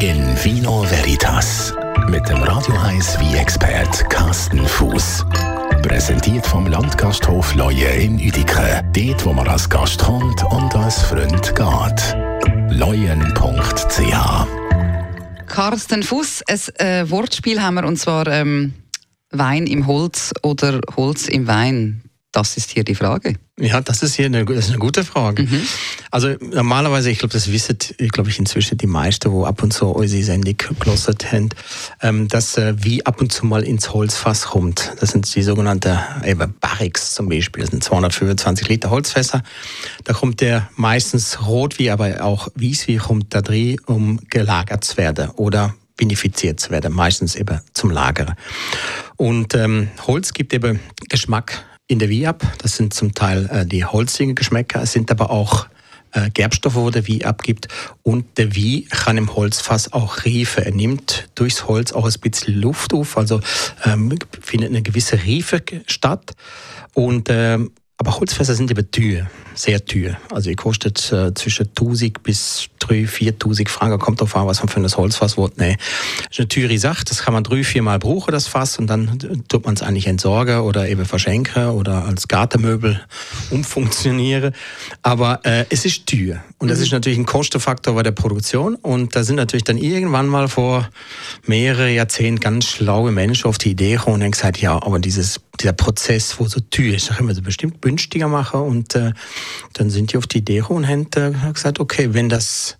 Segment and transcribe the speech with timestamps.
[0.00, 1.74] In Vino Veritas
[2.08, 5.26] mit dem Radio 1 wie expert Carsten Fuß.
[5.82, 8.84] Präsentiert vom Landgasthof Leue in Uedike.
[8.92, 12.16] Dort, wo man als Gast kommt und als Freund geht.
[12.78, 14.46] Leuen.ch
[15.48, 18.74] Carsten Fuß, ein äh, Wortspiel haben wir und zwar ähm,
[19.30, 22.07] Wein im Holz oder Holz im Wein.
[22.30, 23.36] Das ist hier die Frage.
[23.58, 25.44] Ja, das ist hier eine, ist eine gute Frage.
[25.44, 25.62] Mhm.
[26.10, 29.72] Also normalerweise, ich glaube, das wissen, ich glaube ich inzwischen die meisten, wo ab und
[29.72, 31.48] zu unsere Sendung gelesen haben,
[32.02, 34.92] ähm, dass äh, wie ab und zu mal ins Holzfass kommt.
[35.00, 37.62] Das sind die sogenannten eben Barrix zum Beispiel.
[37.62, 39.42] Das sind 225 Liter Holzfässer.
[40.04, 44.84] Da kommt der meistens rot wie aber auch weiß wie kommt da drin, um gelagert
[44.84, 48.34] zu werden oder vinifiziert zu werden, meistens eben zum Lagern.
[49.16, 52.46] Und ähm, Holz gibt eben Geschmack in der Wie ab.
[52.58, 55.66] Das sind zum Teil äh, die holzigen Geschmäcker, es sind aber auch
[56.12, 57.68] äh, Gerbstoffe, wo der Wie abgibt.
[58.02, 60.64] Und der Wie kann im Holzfass auch riefen.
[60.64, 63.40] Er nimmt durchs Holz auch ein bisschen Luft auf, also
[63.84, 66.34] ähm, findet eine gewisse Riefe statt.
[66.94, 67.72] Und ähm,
[68.08, 70.16] aber Holzfässer sind eben teuer, sehr teuer.
[70.30, 73.98] Also, die kostet äh, zwischen 1000 bis 3.000, 4.000 Franken.
[73.98, 75.50] Kommt darauf an, was man für ein Holzfass will.
[75.56, 75.76] Nee.
[75.76, 77.04] Das ist eine teure Sache.
[77.04, 78.78] Das kann man drei, vier Mal brauchen, das Fass.
[78.78, 82.98] Und dann tut man es eigentlich entsorgen oder eben verschenken oder als Gartenmöbel
[83.50, 84.54] umfunktionieren.
[85.02, 86.42] Aber äh, es ist teuer.
[86.56, 86.84] Und das mhm.
[86.84, 88.74] ist natürlich ein Kostenfaktor bei der Produktion.
[88.76, 90.88] Und da sind natürlich dann irgendwann mal vor
[91.44, 95.37] mehreren Jahrzehnten ganz schlaue Menschen auf die Idee gekommen und haben gesagt, ja, aber dieses
[95.60, 98.60] dieser Prozess, wo so teuer ist, können wir so bestimmt günstiger machen.
[98.60, 99.12] Und äh,
[99.74, 102.78] dann sind die auf die Idee und haben äh, gesagt, okay, wenn das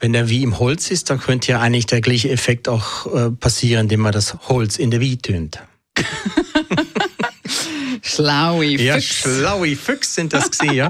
[0.00, 3.30] wenn der wie im Holz ist, dann könnte ja eigentlich der gleiche Effekt auch äh,
[3.30, 5.60] passieren, indem man das Holz in der Wie tönt.
[8.04, 8.84] Schlaue Füchse.
[8.84, 10.88] Ja, schlaue Füchse sind das gewesen, ja.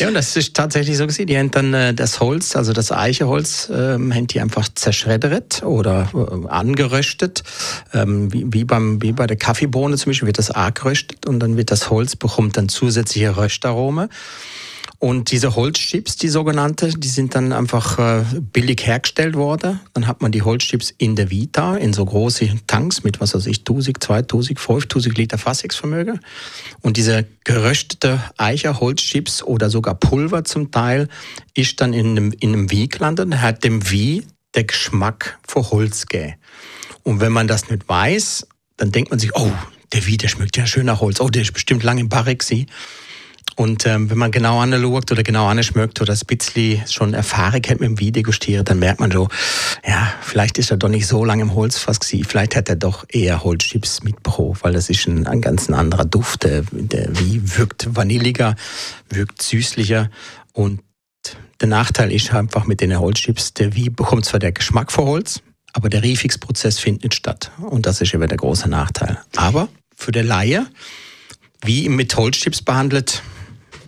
[0.00, 1.26] ja, und das ist tatsächlich so gewesen.
[1.26, 6.10] Die haben dann äh, das Holz, also das Eicheholz, ähm, haben die einfach zerschreddert oder
[6.12, 7.44] äh, angeröstet.
[7.94, 11.56] Ähm, wie, wie, beim, wie bei der Kaffeebohne zum Beispiel wird das angeröstet und dann
[11.56, 14.08] wird das Holz bekommt dann zusätzliche Röstarome.
[15.00, 18.22] Und diese Holzchips, die sogenannte, die sind dann einfach äh,
[18.52, 19.80] billig hergestellt worden.
[19.94, 23.46] Dann hat man die Holzchips in der Vita, in so große Tanks mit, was weiß
[23.46, 26.20] ich, 1000, 2000, 5000 Liter Fassungsvermögen.
[26.82, 31.08] Und diese geröstete Eicherholzchips oder sogar Pulver zum Teil
[31.54, 36.08] ist dann in einem, in einem Wie gelandet hat dem Wie der Geschmack von Holz
[36.08, 36.34] gegeben.
[37.04, 38.46] Und wenn man das nicht weiß,
[38.76, 39.50] dann denkt man sich, oh,
[39.94, 41.22] der Wie, der schmeckt ja schön nach Holz.
[41.22, 42.44] Oh, der ist bestimmt lang im Barrik.
[43.60, 47.78] Und ähm, wenn man genau anschaut oder genau anschmeckt oder ein bisschen schon Erfahrung hat
[47.78, 49.28] mit dem Wein degustieren, dann merkt man so,
[49.86, 52.24] ja, vielleicht ist er doch nicht so lange im Holzfass gewesen.
[52.24, 56.44] Vielleicht hat er doch eher Holzchips mitbekommen, weil das ist ein, ein ganz anderer Duft.
[56.44, 58.56] Der, der Wein wirkt vanilliger,
[59.10, 60.08] wirkt süßlicher
[60.54, 60.80] und
[61.60, 65.42] der Nachteil ist einfach mit den Holzchips, der Wein bekommt zwar der Geschmack von Holz,
[65.74, 67.50] aber der Riefungsprozess findet nicht statt.
[67.58, 69.18] Und das ist eben der große Nachteil.
[69.36, 70.66] Aber für den Laie,
[71.62, 73.22] wie mit Holzchips behandelt,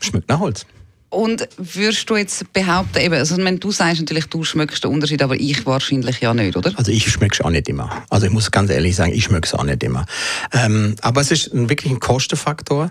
[0.00, 0.66] schmeckt nach Holz.
[1.08, 5.22] Und würdest du jetzt behaupten, eben, also wenn du sagst natürlich, du schmeckst den Unterschied,
[5.22, 6.72] aber ich wahrscheinlich ja nicht, oder?
[6.76, 8.04] Also ich schmecke es auch nicht immer.
[8.10, 10.04] Also ich muss ganz ehrlich sagen, ich schmecke es auch nicht immer.
[10.52, 12.90] Ähm, aber es ist wirklich ein Kostenfaktor.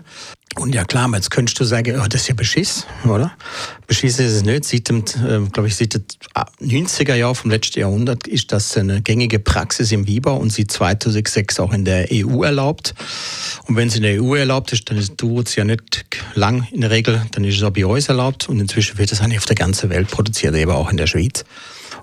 [0.58, 3.30] Und ja klar, jetzt könntest du sagen, oh, das ist ja Beschiss, oder?
[3.86, 4.64] Beschiss ist es nicht.
[4.64, 6.06] Seit dem, äh, glaube ich, seit den
[6.62, 11.60] 90er Jahren vom letzten Jahrhundert ist das eine gängige Praxis im Wieber und seit 2006
[11.60, 12.94] auch in der EU erlaubt.
[13.66, 16.80] Und wenn es in der EU erlaubt ist, dann dauert es ja nicht lang in
[16.80, 19.44] der Regel, dann ist es auch bei uns erlaubt und inzwischen wird es eigentlich auf
[19.44, 21.44] der ganzen Welt produziert, eben auch in der Schweiz.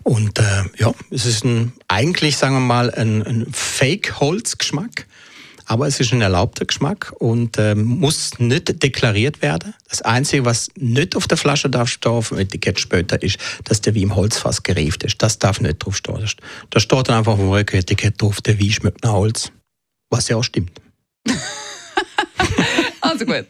[0.03, 5.07] Und äh, ja, es ist ein, eigentlich, sagen wir mal, ein, ein Fake-Holzgeschmack
[5.65, 9.73] aber es ist ein erlaubter Geschmack und ähm, muss nicht deklariert werden.
[9.89, 13.81] Das Einzige, was nicht auf der Flasche darf stehen, auf dem Etikett später, ist, dass
[13.81, 15.21] der Wein im Holzfass gerieft ist.
[15.21, 16.25] Das darf nicht drauf stehen.
[16.69, 19.51] Da steht dann einfach auf dem Rücketikett drauf, der Wein schmeckt nach Holz.
[20.09, 20.81] Was ja auch stimmt.
[23.01, 23.47] also gut.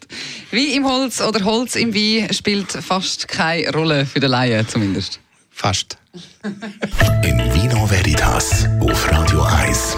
[0.52, 5.20] Wein im Holz oder Holz im Wein spielt fast keine Rolle für den Laien zumindest.
[5.50, 5.98] Fast.
[7.24, 9.98] In Vino Veritas auf Radio 1.